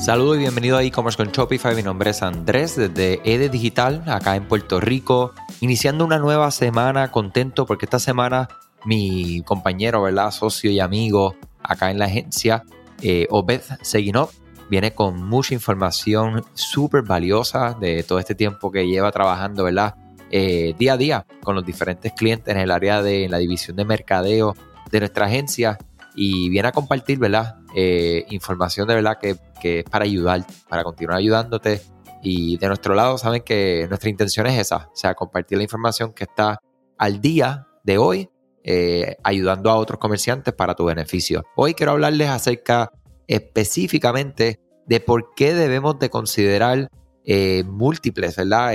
Saludos 0.00 0.36
y 0.36 0.40
bienvenido 0.40 0.78
a 0.78 0.82
e-commerce 0.82 1.18
con 1.18 1.30
Shopify. 1.30 1.76
Mi 1.76 1.82
nombre 1.82 2.08
es 2.08 2.22
Andrés 2.22 2.74
desde 2.74 3.20
EDE 3.22 3.50
Digital, 3.50 4.02
acá 4.06 4.34
en 4.34 4.48
Puerto 4.48 4.80
Rico. 4.80 5.34
Iniciando 5.60 6.06
una 6.06 6.18
nueva 6.18 6.50
semana, 6.52 7.10
contento 7.10 7.66
porque 7.66 7.84
esta 7.84 7.98
semana 7.98 8.48
mi 8.86 9.42
compañero, 9.42 10.00
¿verdad? 10.00 10.30
Socio 10.30 10.70
y 10.70 10.80
amigo 10.80 11.36
acá 11.62 11.90
en 11.90 11.98
la 11.98 12.06
agencia, 12.06 12.64
eh, 13.02 13.26
Obed 13.28 13.60
Seguinov, 13.82 14.30
viene 14.70 14.94
con 14.94 15.22
mucha 15.22 15.52
información 15.52 16.46
súper 16.54 17.02
valiosa 17.02 17.76
de 17.78 18.02
todo 18.02 18.18
este 18.18 18.34
tiempo 18.34 18.72
que 18.72 18.86
lleva 18.86 19.12
trabajando, 19.12 19.64
¿verdad? 19.64 19.96
Eh, 20.30 20.74
día 20.78 20.94
a 20.94 20.96
día 20.96 21.26
con 21.42 21.54
los 21.54 21.66
diferentes 21.66 22.10
clientes 22.14 22.54
en 22.54 22.58
el 22.58 22.70
área 22.70 23.02
de 23.02 23.28
la 23.28 23.36
división 23.36 23.76
de 23.76 23.84
mercadeo 23.84 24.56
de 24.90 25.00
nuestra 25.00 25.26
agencia 25.26 25.76
y 26.14 26.48
viene 26.48 26.68
a 26.68 26.72
compartir, 26.72 27.18
¿verdad? 27.18 27.59
Eh, 27.74 28.26
información 28.30 28.88
de 28.88 28.94
verdad 28.94 29.18
que, 29.18 29.36
es 29.62 29.84
para 29.84 30.04
ayudar, 30.04 30.44
para 30.68 30.84
continuar 30.84 31.18
ayudándote. 31.18 31.82
Y 32.22 32.58
de 32.58 32.68
nuestro 32.68 32.94
lado 32.94 33.16
saben 33.18 33.42
que 33.42 33.86
nuestra 33.88 34.10
intención 34.10 34.46
es 34.46 34.58
esa, 34.58 34.90
sea, 34.94 35.14
compartir 35.14 35.58
la 35.58 35.64
información 35.64 36.12
que 36.12 36.24
está 36.24 36.58
al 36.98 37.20
día 37.20 37.66
de 37.82 37.98
hoy, 37.98 38.30
eh, 38.62 39.16
ayudando 39.22 39.70
a 39.70 39.76
otros 39.76 39.98
comerciantes 39.98 40.52
para 40.52 40.74
tu 40.74 40.84
beneficio. 40.84 41.44
Hoy 41.56 41.72
quiero 41.74 41.92
hablarles 41.92 42.28
acerca 42.28 42.90
específicamente 43.26 44.60
de 44.86 45.00
por 45.00 45.34
qué 45.34 45.54
debemos 45.54 45.98
de 45.98 46.10
considerar 46.10 46.90
eh, 47.24 47.64
múltiples, 47.64 48.36
¿verdad? 48.36 48.72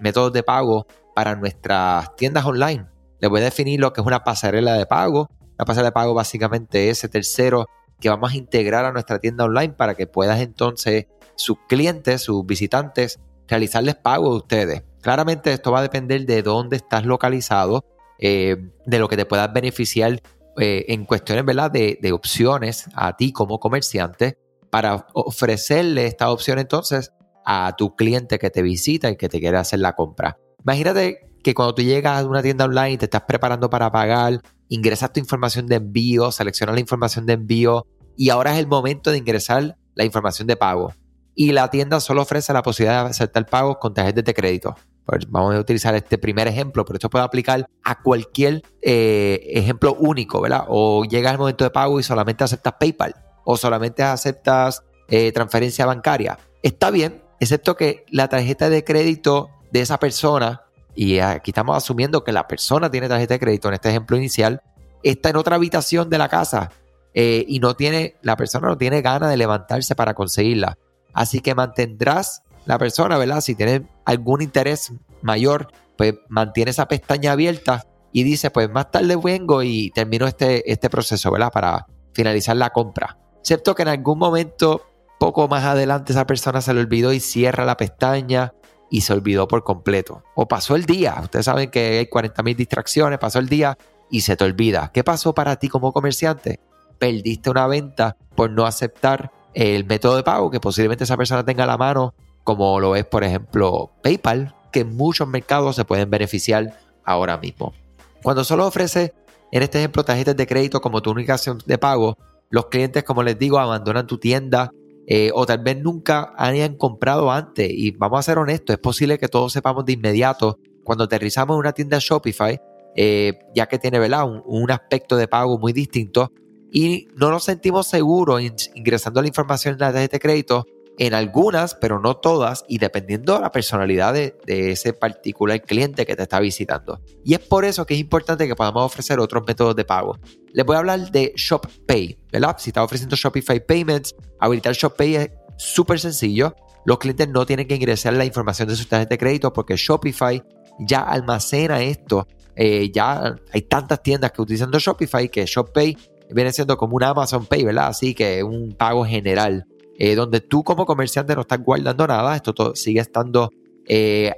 métodos 0.00 0.32
de 0.32 0.42
pago 0.42 0.86
para 1.16 1.34
nuestras 1.34 2.14
tiendas 2.16 2.44
online. 2.44 2.86
Les 3.20 3.30
voy 3.30 3.40
a 3.40 3.44
definir 3.44 3.80
lo 3.80 3.92
que 3.92 4.02
es 4.02 4.06
una 4.06 4.22
pasarela 4.22 4.74
de 4.74 4.86
pago, 4.86 5.30
la 5.58 5.64
pasarela 5.64 5.88
de 5.88 5.92
pago 5.92 6.14
básicamente 6.14 6.90
es 6.90 6.98
ese 6.98 7.08
tercero 7.08 7.66
que 8.04 8.10
vamos 8.10 8.34
a 8.34 8.36
integrar 8.36 8.84
a 8.84 8.92
nuestra 8.92 9.18
tienda 9.18 9.46
online 9.46 9.72
para 9.72 9.94
que 9.94 10.06
puedas 10.06 10.38
entonces 10.40 11.06
sus 11.36 11.56
clientes, 11.66 12.20
sus 12.20 12.44
visitantes, 12.44 13.18
realizarles 13.48 13.94
pago 13.94 14.30
a 14.30 14.36
ustedes. 14.36 14.82
Claramente 15.00 15.54
esto 15.54 15.72
va 15.72 15.78
a 15.78 15.82
depender 15.82 16.26
de 16.26 16.42
dónde 16.42 16.76
estás 16.76 17.06
localizado, 17.06 17.86
eh, 18.18 18.58
de 18.84 18.98
lo 18.98 19.08
que 19.08 19.16
te 19.16 19.24
puedas 19.24 19.50
beneficiar 19.54 20.20
eh, 20.58 20.84
en 20.88 21.06
cuestiones 21.06 21.46
¿verdad? 21.46 21.70
De, 21.70 21.98
de, 21.98 22.12
opciones 22.12 22.84
a 22.94 23.16
ti 23.16 23.32
como 23.32 23.58
comerciante 23.58 24.36
para 24.68 25.06
ofrecerle 25.14 26.04
esta 26.04 26.30
opción 26.30 26.58
entonces 26.58 27.10
a 27.46 27.74
tu 27.78 27.96
cliente 27.96 28.38
que 28.38 28.50
te 28.50 28.60
visita 28.60 29.08
y 29.08 29.16
que 29.16 29.30
te 29.30 29.40
quiere 29.40 29.56
hacer 29.56 29.80
la 29.80 29.94
compra. 29.94 30.36
Imagínate 30.62 31.20
que 31.42 31.54
cuando 31.54 31.74
tú 31.74 31.80
llegas 31.80 32.22
a 32.22 32.26
una 32.26 32.42
tienda 32.42 32.66
online 32.66 32.92
y 32.92 32.98
te 32.98 33.06
estás 33.06 33.22
preparando 33.22 33.70
para 33.70 33.90
pagar 33.90 34.42
ingresas 34.68 35.12
tu 35.12 35.20
información 35.20 35.66
de 35.66 35.76
envío, 35.76 36.32
seleccionas 36.32 36.74
la 36.74 36.80
información 36.80 37.26
de 37.26 37.34
envío 37.34 37.86
y 38.16 38.30
ahora 38.30 38.52
es 38.52 38.58
el 38.58 38.66
momento 38.66 39.10
de 39.10 39.18
ingresar 39.18 39.76
la 39.94 40.04
información 40.04 40.46
de 40.46 40.56
pago. 40.56 40.92
Y 41.34 41.52
la 41.52 41.68
tienda 41.70 42.00
solo 42.00 42.22
ofrece 42.22 42.52
la 42.52 42.62
posibilidad 42.62 43.04
de 43.04 43.10
aceptar 43.10 43.46
pagos 43.46 43.78
con 43.78 43.92
tarjetas 43.92 44.24
de 44.24 44.34
crédito. 44.34 44.76
Pues 45.04 45.28
vamos 45.28 45.54
a 45.54 45.58
utilizar 45.58 45.94
este 45.94 46.16
primer 46.16 46.46
ejemplo, 46.46 46.84
pero 46.84 46.96
esto 46.96 47.10
puede 47.10 47.24
aplicar 47.24 47.66
a 47.82 48.00
cualquier 48.00 48.62
eh, 48.80 49.40
ejemplo 49.50 49.94
único, 49.94 50.40
¿verdad? 50.40 50.64
O 50.68 51.04
llega 51.04 51.30
el 51.30 51.38
momento 51.38 51.64
de 51.64 51.70
pago 51.70 51.98
y 51.98 52.02
solamente 52.02 52.44
aceptas 52.44 52.74
PayPal 52.78 53.14
o 53.44 53.56
solamente 53.56 54.02
aceptas 54.02 54.82
eh, 55.08 55.32
transferencia 55.32 55.84
bancaria. 55.84 56.38
Está 56.62 56.90
bien, 56.90 57.22
excepto 57.40 57.76
que 57.76 58.06
la 58.10 58.28
tarjeta 58.28 58.70
de 58.70 58.84
crédito 58.84 59.50
de 59.72 59.80
esa 59.80 59.98
persona 59.98 60.62
y 60.94 61.18
aquí 61.18 61.50
estamos 61.50 61.76
asumiendo 61.76 62.22
que 62.22 62.32
la 62.32 62.46
persona 62.46 62.90
tiene 62.90 63.08
tarjeta 63.08 63.34
de 63.34 63.40
crédito, 63.40 63.68
en 63.68 63.74
este 63.74 63.90
ejemplo 63.90 64.16
inicial, 64.16 64.62
está 65.02 65.30
en 65.30 65.36
otra 65.36 65.56
habitación 65.56 66.08
de 66.08 66.18
la 66.18 66.28
casa 66.28 66.70
eh, 67.14 67.44
y 67.46 67.60
no 67.60 67.74
tiene, 67.74 68.16
la 68.22 68.36
persona 68.36 68.68
no 68.68 68.76
tiene 68.76 69.00
ganas 69.00 69.30
de 69.30 69.36
levantarse 69.36 69.94
para 69.94 70.14
conseguirla. 70.14 70.76
Así 71.12 71.40
que 71.40 71.54
mantendrás 71.54 72.42
la 72.66 72.76
persona, 72.78 73.16
¿verdad? 73.16 73.40
Si 73.40 73.54
tiene 73.54 73.88
algún 74.04 74.42
interés 74.42 74.92
mayor, 75.22 75.68
pues 75.96 76.14
mantiene 76.28 76.72
esa 76.72 76.88
pestaña 76.88 77.32
abierta 77.32 77.86
y 78.12 78.24
dice, 78.24 78.50
pues 78.50 78.68
más 78.70 78.90
tarde 78.90 79.16
vengo 79.16 79.62
y 79.62 79.90
termino 79.90 80.26
este, 80.26 80.70
este 80.70 80.90
proceso, 80.90 81.30
¿verdad? 81.30 81.52
Para 81.52 81.86
finalizar 82.12 82.56
la 82.56 82.70
compra. 82.70 83.18
Excepto 83.40 83.74
que 83.74 83.82
en 83.82 83.88
algún 83.88 84.18
momento, 84.18 84.82
poco 85.18 85.46
más 85.48 85.64
adelante, 85.64 86.12
esa 86.12 86.26
persona 86.26 86.60
se 86.60 86.74
le 86.74 86.80
olvidó 86.80 87.12
y 87.12 87.20
cierra 87.20 87.64
la 87.64 87.76
pestaña 87.76 88.54
y 88.90 89.02
se 89.02 89.12
olvidó 89.12 89.46
por 89.46 89.62
completo. 89.64 90.22
O 90.34 90.48
pasó 90.48 90.76
el 90.76 90.84
día. 90.84 91.16
Ustedes 91.22 91.44
saben 91.44 91.70
que 91.70 91.98
hay 91.98 92.06
40.000 92.06 92.56
distracciones, 92.56 93.18
pasó 93.18 93.38
el 93.38 93.48
día 93.48 93.76
y 94.10 94.22
se 94.22 94.36
te 94.36 94.44
olvida. 94.44 94.90
¿Qué 94.92 95.04
pasó 95.04 95.34
para 95.34 95.56
ti 95.56 95.68
como 95.68 95.92
comerciante? 95.92 96.60
Perdiste 97.04 97.50
una 97.50 97.66
venta 97.66 98.16
por 98.34 98.50
no 98.50 98.64
aceptar 98.64 99.30
el 99.52 99.84
método 99.84 100.16
de 100.16 100.22
pago 100.22 100.50
que 100.50 100.58
posiblemente 100.58 101.04
esa 101.04 101.18
persona 101.18 101.44
tenga 101.44 101.64
a 101.64 101.66
la 101.66 101.76
mano, 101.76 102.14
como 102.44 102.80
lo 102.80 102.96
es, 102.96 103.04
por 103.04 103.24
ejemplo, 103.24 103.90
PayPal, 104.02 104.54
que 104.72 104.86
muchos 104.86 105.28
mercados 105.28 105.76
se 105.76 105.84
pueden 105.84 106.08
beneficiar 106.08 106.78
ahora 107.04 107.36
mismo. 107.36 107.74
Cuando 108.22 108.42
solo 108.42 108.66
ofrece, 108.66 109.12
en 109.52 109.62
este 109.62 109.80
ejemplo, 109.80 110.02
tarjetas 110.02 110.34
de 110.34 110.46
crédito 110.46 110.80
como 110.80 111.02
tu 111.02 111.10
única 111.10 111.34
opción 111.34 111.58
de 111.66 111.76
pago, 111.76 112.16
los 112.48 112.68
clientes, 112.68 113.04
como 113.04 113.22
les 113.22 113.38
digo, 113.38 113.58
abandonan 113.58 114.06
tu 114.06 114.16
tienda 114.16 114.70
eh, 115.06 115.30
o 115.34 115.44
tal 115.44 115.58
vez 115.58 115.76
nunca 115.76 116.32
hayan 116.38 116.74
comprado 116.74 117.30
antes. 117.30 117.68
Y 117.70 117.90
vamos 117.90 118.20
a 118.20 118.22
ser 118.22 118.38
honestos, 118.38 118.72
es 118.72 118.80
posible 118.80 119.18
que 119.18 119.28
todos 119.28 119.52
sepamos 119.52 119.84
de 119.84 119.92
inmediato 119.92 120.58
cuando 120.84 121.04
aterrizamos 121.04 121.56
en 121.56 121.60
una 121.60 121.72
tienda 121.72 121.98
Shopify, 122.00 122.58
eh, 122.96 123.34
ya 123.54 123.66
que 123.66 123.78
tiene 123.78 123.98
¿verdad? 123.98 124.24
Un, 124.46 124.70
aspecto 124.70 125.16
de 125.16 125.28
pago 125.28 125.58
muy 125.58 125.74
distinto 125.74 126.32
y 126.74 127.06
no 127.14 127.30
nos 127.30 127.44
sentimos 127.44 127.86
seguros 127.86 128.42
ingresando 128.74 129.22
la 129.22 129.28
información 129.28 129.74
en 129.74 129.80
la 129.80 129.92
tarjeta 129.92 130.16
de 130.16 130.20
crédito 130.20 130.66
en 130.98 131.14
algunas, 131.14 131.76
pero 131.76 132.00
no 132.00 132.16
todas, 132.16 132.64
y 132.68 132.78
dependiendo 132.78 133.34
de 133.34 133.40
la 133.40 133.52
personalidad 133.52 134.12
de, 134.12 134.34
ese 134.46 134.92
particular 134.92 135.62
cliente 135.62 136.04
que 136.04 136.16
te 136.16 136.24
está 136.24 136.40
visitando. 136.40 137.00
Y 137.24 137.34
es 137.34 137.38
por 137.38 137.64
eso 137.64 137.86
que 137.86 137.94
es 137.94 138.00
importante 138.00 138.48
que 138.48 138.56
podamos 138.56 138.84
ofrecer 138.84 139.20
otros 139.20 139.44
métodos 139.46 139.76
de 139.76 139.84
pago. 139.84 140.18
Les 140.52 140.66
voy 140.66 140.74
a 140.74 140.80
hablar 140.80 141.12
de 141.12 141.32
ShopPay, 141.36 142.18
¿verdad? 142.32 142.56
Si 142.58 142.70
estás 142.70 142.84
ofreciendo 142.84 143.14
Shopify 143.14 143.64
Payments, 143.64 144.16
habilitar 144.40 144.74
ShopPay 144.74 145.14
es 145.14 145.30
súper 145.56 146.00
sencillo. 146.00 146.56
Los 146.84 146.98
clientes 146.98 147.28
no 147.28 147.46
tienen 147.46 147.68
que 147.68 147.76
ingresar 147.76 148.14
la 148.14 148.24
información 148.24 148.68
de 148.68 148.74
su 148.74 148.86
tarjeta 148.86 149.10
de 149.10 149.18
crédito 149.18 149.52
porque 149.52 149.76
Shopify 149.76 150.42
ya 150.80 151.02
almacena 151.02 151.82
esto. 151.82 152.26
Eh, 152.56 152.90
ya 152.92 153.36
hay 153.52 153.62
tantas 153.62 154.02
tiendas 154.02 154.32
que 154.32 154.42
utilizan 154.42 154.70
Shopify 154.70 155.28
que 155.28 155.44
ShopPay 155.44 155.96
viene 156.30 156.52
siendo 156.52 156.76
como 156.76 156.96
un 156.96 157.02
Amazon 157.02 157.46
Pay, 157.46 157.64
¿verdad? 157.64 157.88
Así 157.88 158.14
que 158.14 158.42
un 158.42 158.72
pago 158.72 159.04
general 159.04 159.66
eh, 159.98 160.14
donde 160.14 160.40
tú 160.40 160.64
como 160.64 160.86
comerciante 160.86 161.34
no 161.34 161.42
estás 161.42 161.62
guardando 161.62 162.06
nada, 162.06 162.34
esto 162.34 162.52
todo 162.52 162.74
sigue 162.74 163.00
estando 163.00 163.50
eh, 163.86 164.32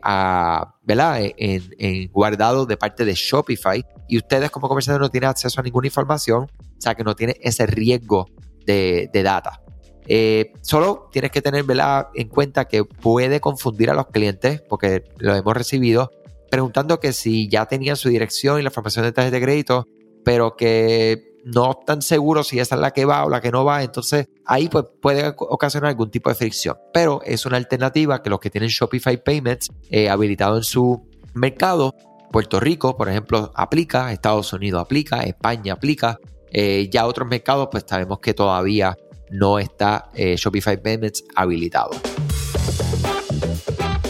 ¿verdad? 0.82 1.20
En, 1.36 2.08
guardado 2.10 2.66
de 2.66 2.76
parte 2.76 3.04
de 3.04 3.14
Shopify 3.14 3.84
y 4.08 4.19
ustedes 4.19 4.50
como 4.50 4.69
comerciantes 4.69 5.00
no 5.00 5.08
tienen 5.08 5.30
acceso 5.30 5.60
a 5.60 5.64
ninguna 5.64 5.86
información, 5.86 6.44
o 6.44 6.80
sea 6.80 6.94
que 6.94 7.04
no 7.04 7.14
tienen 7.14 7.36
ese 7.41 7.66
riesgo 7.66 8.26
de, 8.64 9.08
data. 9.12 9.62
Eh, 10.08 10.53
solo 10.62 11.08
tienes 11.10 11.30
que 11.30 11.42
tener 11.42 11.64
¿verdad? 11.64 12.08
en 12.14 12.28
cuenta 12.28 12.66
que 12.66 12.84
puede 12.84 13.41
confundir 13.41 13.91
a 13.91 13.94
los 13.94 14.08
clientes, 14.08 14.62
porque 14.68 15.04
lo 15.18 15.34
hemos 15.34 15.56
recibido, 15.56 16.10
preguntando 16.50 17.00
que 17.00 17.12
si 17.12 17.48
ya 17.48 17.66
tenían 17.66 17.97
su 17.97 18.08
dirección 18.08 18.58
y 18.58 18.62
la 18.62 18.68
información 18.68 19.04
de 19.04 19.12
tarjeta 19.12 19.36
de 19.36 19.42
crédito, 19.42 19.86
pero 20.24 20.56
que 20.56 21.35
no 21.47 21.77
están 21.79 22.03
seguros 22.03 22.49
si 22.49 22.59
esa 22.59 22.75
es 22.75 22.81
la 22.81 22.91
que 22.91 23.05
va 23.05 23.25
o 23.25 23.31
la 23.31 23.41
que 23.41 23.53
no 23.53 23.65
va, 23.65 23.84
entonces 23.84 24.29
ahí 24.45 24.69
pues, 24.69 24.84
puede 25.01 25.33
ocasionar 25.39 25.91
algún 25.91 26.11
tipo 26.11 26.29
de 26.29 26.34
fricción. 26.34 26.77
Pero 26.93 27.21
es 27.25 27.47
una 27.47 27.57
alternativa 27.57 28.21
que 28.21 28.31
los 28.31 28.41
que 28.41 28.51
tienen 28.51 28.69
Shopify 28.69 29.23
Payments 29.23 29.69
eh, 29.89 30.11
habilitado 30.11 30.57
en 30.57 30.65
su 30.65 31.09
mercado, 31.34 31.95
Puerto 32.33 32.59
Rico, 32.59 32.97
por 32.97 33.09
ejemplo, 33.09 33.53
aplica, 33.55 34.12
Estados 34.12 34.53
Unidos 34.53 34.83
aplica, 34.83 35.21
España 35.21 35.75
aplica, 35.75 36.19
eh, 36.51 36.89
ya 36.91 37.07
otros 37.07 37.28
mercados 37.28 37.69
pues 37.71 37.84
sabemos 37.87 38.19
que 38.19 38.34
todavía 38.34 38.97
no 39.31 39.60
está 39.60 40.10
eh, 40.15 40.34
Shopify 40.37 40.83
Payments 40.83 41.25
habilitado. 41.37 41.91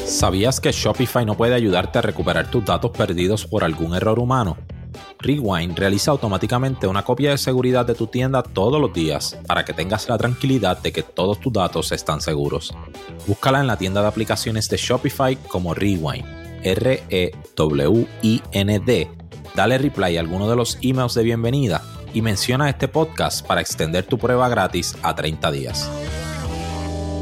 ¿Sabías 0.07 0.59
que 0.59 0.73
Shopify 0.73 1.27
no 1.27 1.37
puede 1.37 1.55
ayudarte 1.55 1.99
a 1.99 2.03
recuperar 2.03 2.51
tus 2.51 2.65
datos 2.65 2.93
perdidos 2.93 3.47
por 3.47 3.63
algún 3.63 3.95
error 3.95 4.19
humano? 4.19 4.57
Rewind 5.27 5.77
realiza 5.77 6.13
automáticamente 6.13 6.87
una 6.87 7.03
copia 7.03 7.31
de 7.31 7.39
seguridad 7.39 7.85
de 7.85 7.97
tu 7.97 8.07
tienda 8.07 8.45
todos 8.45 8.81
los 8.81 8.93
días 8.93 9.37
para 9.47 9.65
que 9.65 9.73
tengas 9.73 10.09
la 10.09 10.17
tranquilidad 10.17 10.81
de 10.81 10.93
que 10.93 11.03
todos 11.03 11.41
tus 11.41 11.53
datos 11.53 11.91
están 11.91 12.21
seguros. 12.21 12.73
Búscala 13.27 13.61
en 13.61 13.67
la 13.67 13.77
tienda 13.77 14.03
de 14.03 14.07
aplicaciones 14.07 14.69
de 14.69 14.77
Shopify 14.77 15.35
como 15.49 15.75
Rewind, 15.75 16.25
R-E-W-I-N-D. 16.63 17.11
Dale 19.57 19.79
reply 19.79 20.17
a 20.17 20.21
alguno 20.21 20.49
de 20.49 20.55
los 20.55 20.79
emails 20.81 21.15
de 21.15 21.25
bienvenida 21.25 21.83
y 22.15 22.23
menciona 22.23 22.71
este 22.71 22.87
podcast 22.87 23.45
para 23.45 23.61
extender 23.61 24.05
tu 24.05 24.19
prueba 24.19 24.49
gratis 24.49 24.97
a 25.03 25.17
30 25.17 25.51
días. 25.51 25.91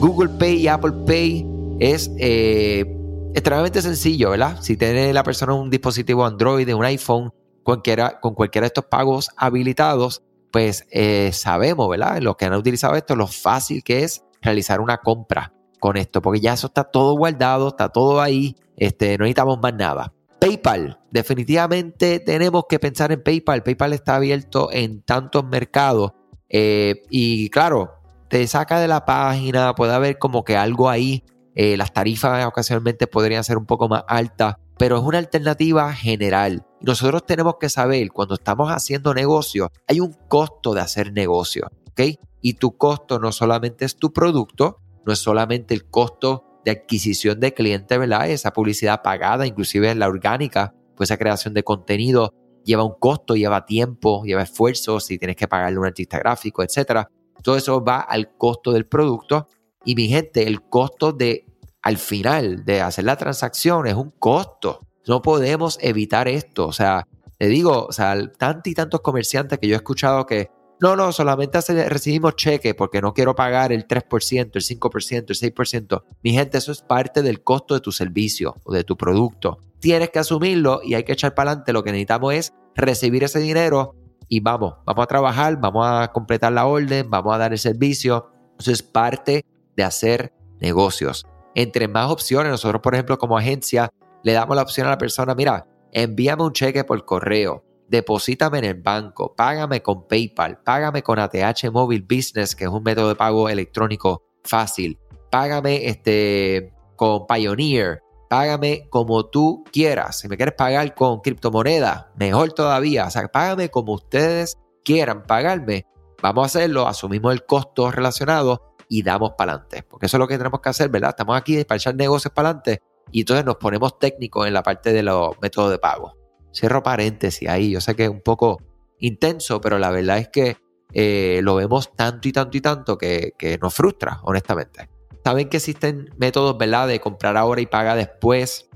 Google 0.01 0.29
Pay 0.39 0.57
y 0.57 0.69
Apple 0.69 0.93
Pay 1.07 1.47
es 1.81 2.11
eh, 2.19 2.85
extremadamente 3.33 3.81
sencillo, 3.81 4.29
¿verdad? 4.31 4.59
Si 4.61 4.77
tiene 4.77 5.15
la 5.15 5.23
persona 5.23 5.55
un 5.55 5.71
dispositivo 5.71 6.27
Android, 6.27 6.71
un 6.75 6.85
iPhone, 6.85 7.33
cualquiera, 7.65 8.21
con 8.21 8.35
cualquiera 8.35 8.65
de 8.65 8.69
estos 8.69 8.85
pagos 8.85 9.31
habilitados, 9.37 10.23
pues 10.53 10.87
eh, 10.93 11.31
sabemos, 11.33 11.89
¿verdad? 11.89 12.19
Los 12.21 12.37
que 12.37 12.45
han 12.45 12.55
utilizado 12.55 12.95
esto, 12.95 13.17
lo 13.17 13.27
fácil 13.27 13.83
que 13.83 14.05
es 14.05 14.23
realizar 14.41 14.81
una 14.81 14.99
compra 14.99 15.53
con 15.81 15.97
esto, 15.97 16.23
porque 16.23 16.41
ya 16.41 16.53
eso 16.53 16.69
está 16.69 16.85
todo 16.85 17.17
guardado, 17.17 17.69
está 17.69 17.89
todo 17.89 18.21
ahí, 18.21 18.55
este, 18.77 19.19
no 19.19 19.25
necesitamos 19.25 19.59
más 19.61 19.75
nada. 19.75 20.13
PayPal, 20.39 21.01
definitivamente 21.11 22.21
tenemos 22.21 22.67
que 22.69 22.79
pensar 22.79 23.11
en 23.13 23.23
PayPal. 23.23 23.63
PayPal 23.63 23.95
está 23.95 24.17
abierto 24.17 24.69
en 24.73 25.01
tantos 25.03 25.45
mercados 25.45 26.13
eh, 26.49 27.03
y 27.09 27.49
claro, 27.51 27.95
te 28.29 28.47
saca 28.47 28.79
de 28.79 28.89
la 28.89 29.05
página, 29.05 29.75
puede 29.75 29.95
haber 29.95 30.19
como 30.19 30.45
que 30.45 30.57
algo 30.57 30.89
ahí. 30.89 31.25
Eh, 31.55 31.77
las 31.77 31.93
tarifas 31.93 32.45
ocasionalmente 32.47 33.07
podrían 33.07 33.45
ser 33.45 33.57
un 33.57 33.67
poco 33.67 33.89
más 33.89 34.05
altas, 34.07 34.57
pero 34.77 34.99
es 34.99 35.03
una 35.03 35.19
alternativa 35.19 35.93
general. 35.93 36.67
Nosotros 36.87 37.25
tenemos 37.25 37.55
que 37.59 37.71
saber, 37.71 38.11
cuando 38.11 38.35
estamos 38.35 38.71
haciendo 38.71 39.15
negocio, 39.15 39.73
hay 39.87 40.01
un 40.01 40.13
costo 40.29 40.75
de 40.75 40.83
hacer 40.83 41.13
negocio, 41.13 41.71
¿ok? 41.91 42.19
Y 42.43 42.55
tu 42.55 42.77
costo 42.77 43.19
no 43.19 43.33
solamente 43.33 43.87
es 43.87 43.97
tu 43.97 44.13
producto, 44.13 44.81
no 45.07 45.13
es 45.15 45.19
solamente 45.19 45.73
el 45.73 45.87
costo 45.87 46.61
de 46.63 46.73
adquisición 46.73 47.41
de 47.41 47.55
clientes, 47.55 47.99
¿verdad? 47.99 48.29
Esa 48.29 48.53
publicidad 48.53 49.01
pagada, 49.03 49.47
inclusive 49.47 49.95
la 49.95 50.09
orgánica, 50.09 50.75
pues 50.95 51.11
esa 51.11 51.17
creación 51.17 51.55
de 51.55 51.63
contenido 51.63 52.35
lleva 52.65 52.85
un 52.85 52.95
costo, 52.99 53.35
lleva 53.35 53.65
tiempo, 53.65 54.23
lleva 54.25 54.43
esfuerzo, 54.43 55.01
si 55.01 55.19
tienes 55.19 55.37
que 55.37 55.49
pagarle 55.49 55.79
un 55.79 55.87
artista 55.87 56.19
gráfico, 56.19 56.63
etcétera. 56.63 57.09
Todo 57.43 57.57
eso 57.57 57.83
va 57.83 58.01
al 58.01 58.37
costo 58.37 58.73
del 58.73 58.87
producto 58.87 59.49
y 59.87 59.95
mi 59.95 60.09
gente, 60.09 60.47
el 60.47 60.63
costo 60.63 61.13
de 61.13 61.47
al 61.83 61.97
final 61.99 62.65
de 62.65 62.81
hacer 62.81 63.05
la 63.05 63.17
transacción 63.17 63.87
es 63.87 63.95
un 63.95 64.11
costo. 64.11 64.81
No 65.07 65.23
podemos 65.23 65.79
evitar 65.81 66.29
esto. 66.29 66.67
O 66.67 66.73
sea, 66.73 67.07
le 67.39 67.49
digo, 67.49 67.87
o 67.87 67.93
sea, 67.93 68.17
tantos 68.39 68.71
y 68.71 68.75
tantos 68.75 69.01
comerciantes 69.01 69.59
que 69.59 69.69
yo 69.69 69.75
he 69.75 69.77
escuchado 69.77 70.27
que 70.27 70.51
no, 70.81 70.97
no, 70.97 71.13
solamente 71.13 71.61
recibimos 71.89 72.37
cheque 72.37 72.75
porque 72.75 73.01
no 73.01 73.15
quiero 73.15 73.35
pagar 73.35 73.73
el 73.73 73.87
3%, 73.87 74.51
el 74.53 74.63
5%, 74.63 75.25
el 75.29 75.55
6%. 75.55 76.03
Mi 76.23 76.33
gente, 76.33 76.59
eso 76.59 76.73
es 76.73 76.83
parte 76.83 77.23
del 77.23 77.43
costo 77.43 77.75
de 77.75 77.81
tu 77.81 77.93
servicio 77.93 78.57
o 78.65 78.73
de 78.73 78.85
tu 78.85 78.97
producto. 78.97 79.59
Tienes 79.79 80.11
que 80.11 80.19
asumirlo 80.19 80.81
y 80.83 80.95
hay 80.95 81.05
que 81.05 81.13
echar 81.13 81.35
para 81.35 81.53
adelante. 81.53 81.73
Lo 81.73 81.85
que 81.85 81.93
necesitamos 81.93 82.35
es 82.35 82.55
recibir 82.75 83.25
ese 83.25 83.39
dinero 83.39 83.95
y 84.29 84.41
vamos, 84.41 84.75
vamos 84.85 85.05
a 85.05 85.07
trabajar, 85.07 85.61
vamos 85.61 85.87
a 85.87 86.09
completar 86.13 86.53
la 86.53 86.67
orden, 86.67 87.09
vamos 87.09 87.35
a 87.35 87.39
dar 87.39 87.53
el 87.53 87.59
servicio. 87.59 88.31
Eso 88.59 88.73
es 88.73 88.83
parte 88.83 89.45
de 89.77 89.85
hacer 89.85 90.33
negocios. 90.61 91.27
Entre 91.55 91.87
más 91.89 92.11
opciones, 92.11 92.51
nosotros, 92.51 92.83
por 92.83 92.95
ejemplo, 92.95 93.17
como 93.17 93.39
agencia, 93.39 93.91
le 94.25 94.33
damos 94.33 94.57
la 94.57 94.63
opción 94.63 94.87
a 94.87 94.91
la 94.91 94.99
persona, 94.99 95.35
mira, 95.35 95.67
envíame 95.93 96.43
un 96.43 96.53
cheque 96.53 96.83
por 96.83 97.05
correo, 97.05 97.63
deposítame 97.89 98.59
en 98.59 98.65
el 98.65 98.75
banco, 98.75 99.35
págame 99.37 99.83
con 99.83 100.09
PayPal, 100.09 100.61
págame 100.65 101.03
con 101.03 101.19
ATH 101.19 101.71
Mobile 101.71 102.07
Business, 102.09 102.57
que 102.57 102.65
es 102.65 102.71
un 102.71 102.83
método 102.83 103.11
de 103.11 103.17
pago 103.17 103.49
electrónico 103.51 104.23
fácil, 104.43 104.99
págame 105.31 105.87
este, 105.89 106.73
con 106.97 107.27
Pioneer, 107.27 108.01
págame 108.31 108.89
como 108.89 109.27
tú 109.27 109.63
quieras. 109.71 110.19
Si 110.19 110.29
me 110.29 110.39
quieres 110.39 110.55
pagar 110.55 110.95
con 110.95 111.21
criptomoneda, 111.21 112.11
mejor 112.17 112.53
todavía. 112.53 113.07
O 113.07 113.11
sea, 113.11 113.29
págame 113.29 113.69
como 113.69 113.93
ustedes 113.93 114.57
quieran 114.85 115.25
pagarme. 115.25 115.87
Vamos 116.23 116.45
a 116.45 116.47
hacerlo, 116.47 116.89
asumimos 116.89 117.33
el 117.35 117.45
costo 117.45 117.91
relacionado 117.91 118.75
y 118.89 119.03
damos 119.03 119.33
para 119.37 119.53
adelante. 119.53 119.83
Porque 119.83 120.07
eso 120.07 120.17
es 120.17 120.19
lo 120.19 120.27
que 120.27 120.39
tenemos 120.39 120.61
que 120.61 120.71
hacer, 120.71 120.89
¿verdad? 120.89 121.11
Estamos 121.11 121.37
aquí 121.37 121.63
para 121.65 121.77
echar 121.77 121.95
negocios 121.95 122.33
para 122.33 122.49
adelante 122.49 122.81
y 123.11 123.21
entonces 123.21 123.45
nos 123.45 123.57
ponemos 123.57 123.99
técnicos 123.99 124.47
en 124.47 124.55
la 124.55 124.63
parte 124.63 124.93
de 124.93 125.03
los 125.03 125.41
métodos 125.41 125.71
de 125.71 125.79
pago. 125.79 126.17
Cierro 126.53 126.83
paréntesis 126.83 127.49
ahí, 127.49 127.71
yo 127.71 127.81
sé 127.81 127.95
que 127.95 128.05
es 128.05 128.11
un 128.11 128.21
poco 128.21 128.61
intenso, 128.99 129.61
pero 129.61 129.79
la 129.79 129.91
verdad 129.91 130.19
es 130.19 130.29
que 130.29 130.57
eh, 130.93 131.41
lo 131.43 131.57
vemos 131.57 131.95
tanto 131.97 132.29
y 132.29 132.33
tanto 132.33 132.57
y 132.57 132.61
tanto 132.61 132.97
que, 132.97 133.59
nos 133.61 133.75
frustra, 133.75 134.21
honestamente. 134.23 134.89
Saben 135.25 135.49
que 135.49 135.57
existen 135.57 136.11
métodos, 136.17 136.57
¿verdad?, 136.57 136.87
de 136.87 137.01
comprar 137.01 137.37
ahora 137.37 137.61
y 137.61 137.67
paga 137.67 137.97
después. 137.97 138.69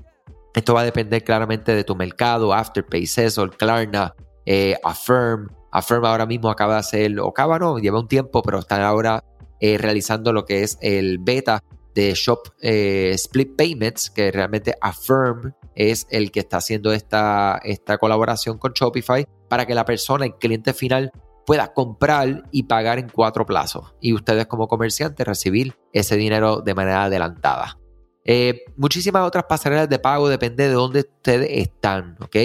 Esto 0.53 0.73
va 0.73 0.81
a 0.81 0.85
depender 0.85 1.23
claramente 1.23 1.73
de 1.73 1.83
tu 1.83 1.95
mercado, 1.95 2.53
Afterpay, 2.53 3.05
Cesol, 3.05 3.55
Klarna, 3.55 4.15
eh, 4.45 4.75
Affirm. 4.83 5.47
Affirm 5.71 6.03
ahora 6.05 6.25
mismo 6.25 6.49
acaba 6.49 6.73
de 6.73 6.79
hacer, 6.79 7.19
o 7.19 7.29
acaba 7.29 7.59
no, 7.59 7.77
lleva 7.77 7.99
un 7.99 8.07
tiempo, 8.07 8.41
pero 8.41 8.59
están 8.59 8.81
ahora 8.81 9.23
eh, 9.59 9.77
realizando 9.77 10.33
lo 10.33 10.45
que 10.45 10.63
es 10.63 10.77
el 10.81 11.19
beta 11.19 11.63
de 11.99 12.13
Shop 12.13 12.39
eh, 12.61 13.11
Split 13.15 13.57
Payments, 13.57 14.09
que 14.09 14.31
realmente 14.31 14.73
Affirm 14.79 15.53
es 15.75 16.07
el 16.09 16.31
que 16.31 16.39
está 16.39 16.57
haciendo 16.57 16.93
esta, 16.93 17.59
esta 17.63 17.97
colaboración 17.97 18.57
con 18.57 18.71
Shopify 18.71 19.27
para 19.49 19.65
que 19.65 19.75
la 19.75 19.83
persona, 19.83 20.25
el 20.25 20.35
cliente 20.35 20.73
final, 20.73 21.11
pueda 21.45 21.73
comprar 21.73 22.43
y 22.51 22.63
pagar 22.63 22.99
en 22.99 23.09
cuatro 23.09 23.45
plazos 23.45 23.93
y 23.99 24.13
ustedes 24.13 24.45
como 24.45 24.67
comerciantes 24.67 25.27
recibir 25.27 25.75
ese 25.91 26.15
dinero 26.15 26.61
de 26.61 26.73
manera 26.73 27.05
adelantada. 27.05 27.77
Eh, 28.23 28.65
muchísimas 28.77 29.27
otras 29.27 29.45
pasarelas 29.45 29.89
de 29.89 29.99
pago 29.99 30.29
depende 30.29 30.67
de 30.67 30.73
dónde 30.73 30.99
ustedes 30.99 31.49
están, 31.51 32.15
¿ok? 32.21 32.35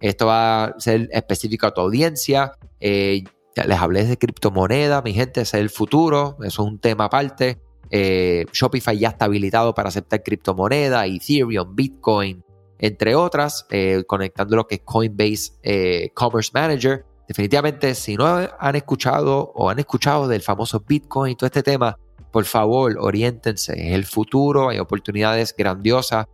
Esto 0.00 0.26
va 0.26 0.64
a 0.64 0.80
ser 0.80 1.08
específico 1.12 1.66
a 1.66 1.74
tu 1.74 1.80
audiencia. 1.80 2.52
Eh, 2.80 3.24
les 3.56 3.78
hablé 3.78 4.04
de 4.04 4.16
criptomoneda, 4.16 5.02
mi 5.02 5.12
gente, 5.12 5.42
ese 5.42 5.58
es 5.58 5.62
el 5.62 5.70
futuro, 5.70 6.38
eso 6.40 6.62
es 6.62 6.68
un 6.68 6.78
tema 6.78 7.04
aparte. 7.04 7.60
Eh, 7.92 8.46
Shopify 8.52 8.98
ya 8.98 9.10
está 9.10 9.26
habilitado 9.26 9.74
para 9.74 9.90
aceptar 9.90 10.22
criptomoneda, 10.22 11.06
Ethereum, 11.06 11.76
Bitcoin, 11.76 12.42
entre 12.78 13.14
otras, 13.14 13.64
conectando 14.08 14.56
lo 14.56 14.66
que 14.66 14.76
es 14.76 14.80
Coinbase 14.84 16.10
Commerce 16.14 16.50
Manager 16.52 17.04
Definitivamente, 17.32 17.94
si 17.94 18.14
no 18.14 18.26
han 18.26 18.76
escuchado 18.76 19.52
o 19.54 19.70
han 19.70 19.78
escuchado 19.78 20.28
del 20.28 20.42
famoso 20.42 20.80
Bitcoin 20.86 21.34
todo 21.34 21.46
este 21.46 21.62
tema, 21.62 21.96
por 22.30 22.44
favor, 22.44 22.96
oriéntense. 23.00 23.72
Es 23.72 23.94
el 23.94 24.04
futuro, 24.04 24.68
hay 24.68 24.78
oportunidades 24.78 25.54
grandiosas, 25.56 26.26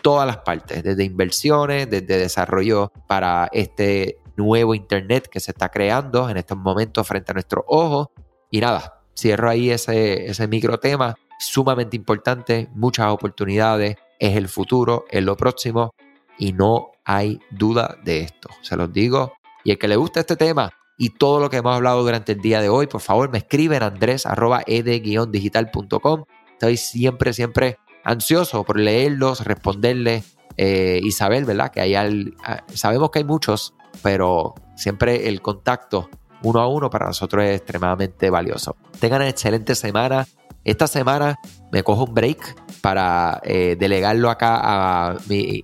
todas 0.00 0.26
las 0.26 0.38
partes, 0.38 0.82
desde 0.82 1.04
inversiones, 1.04 1.90
desde 1.90 2.18
desarrollo 2.18 2.90
para 3.06 3.50
este 3.52 4.18
nuevo 4.36 4.74
Internet 4.74 5.28
que 5.28 5.40
se 5.40 5.50
está 5.50 5.68
creando 5.68 6.30
en 6.30 6.38
estos 6.38 6.56
momentos 6.56 7.06
frente 7.06 7.32
a 7.32 7.34
nuestros 7.34 7.64
ojos. 7.66 8.08
Y 8.50 8.60
nada, 8.60 8.95
cierro 9.16 9.50
ahí 9.50 9.70
ese, 9.70 10.26
ese 10.26 10.48
micro 10.48 10.78
tema, 10.78 11.16
sumamente 11.38 11.96
importante, 11.96 12.68
muchas 12.74 13.08
oportunidades, 13.08 13.96
es 14.18 14.36
el 14.36 14.48
futuro, 14.48 15.04
es 15.10 15.22
lo 15.24 15.36
próximo 15.36 15.94
y 16.38 16.52
no 16.52 16.92
hay 17.04 17.40
duda 17.50 17.98
de 18.04 18.20
esto. 18.20 18.50
Se 18.62 18.76
los 18.76 18.92
digo 18.92 19.32
y 19.64 19.72
el 19.72 19.78
que 19.78 19.88
le 19.88 19.96
gusta 19.96 20.20
este 20.20 20.36
tema 20.36 20.70
y 20.98 21.10
todo 21.10 21.40
lo 21.40 21.50
que 21.50 21.58
hemos 21.58 21.74
hablado 21.74 22.02
durante 22.02 22.32
el 22.32 22.40
día 22.40 22.60
de 22.60 22.68
hoy, 22.68 22.86
por 22.86 23.00
favor 23.00 23.30
me 23.30 23.38
escriben 23.38 23.82
andrés.ed-digital.com. 23.82 26.24
Estoy 26.52 26.76
siempre, 26.76 27.32
siempre 27.32 27.78
ansioso 28.04 28.64
por 28.64 28.78
leerlos, 28.80 29.44
responderles 29.44 30.36
eh, 30.56 31.00
y 31.02 31.10
¿verdad? 31.44 31.70
Que 31.70 31.80
hay 31.80 32.34
sabemos 32.72 33.10
que 33.10 33.18
hay 33.18 33.24
muchos, 33.24 33.74
pero 34.02 34.54
siempre 34.74 35.28
el 35.28 35.42
contacto 35.42 36.08
uno 36.46 36.60
a 36.60 36.68
uno 36.68 36.88
para 36.88 37.06
nosotros 37.06 37.44
es 37.44 37.56
extremadamente 37.56 38.30
valioso. 38.30 38.76
Tengan 39.00 39.22
una 39.22 39.28
excelente 39.28 39.74
semana. 39.74 40.26
Esta 40.64 40.86
semana 40.86 41.38
me 41.72 41.82
cojo 41.82 42.04
un 42.04 42.14
break 42.14 42.80
para 42.80 43.40
eh, 43.44 43.76
delegarlo 43.78 44.30
acá 44.30 44.60
a 44.62 45.16
mi, 45.28 45.62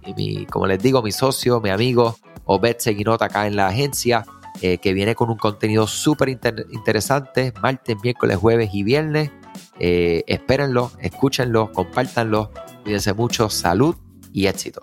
como 0.51 0.67
les 0.67 0.83
digo, 0.83 1.03
mi 1.03 1.13
socio, 1.13 1.61
mi 1.61 1.71
amigo, 1.71 2.17
Obed 2.45 2.79
Seguinota 2.79 3.27
acá 3.27 3.47
en 3.47 3.57
la 3.57 3.69
agencia, 3.69 4.25
eh, 4.61 4.79
que 4.79 4.93
viene 4.93 5.15
con 5.15 5.31
un 5.31 5.39
contenido 5.39 5.87
súper 5.87 6.29
interesante, 6.29 7.53
martes, 7.63 7.97
miércoles, 8.03 8.37
jueves 8.37 8.71
y 8.73 8.83
viernes. 8.83 9.31
Eh, 9.79 10.25
espérenlo, 10.27 10.91
escúchenlo, 11.01 11.73
compártanlo, 11.73 12.51
cuídense 12.83 13.13
mucho, 13.13 13.51
salud 13.51 13.97
y 14.33 14.47
éxito. 14.47 14.83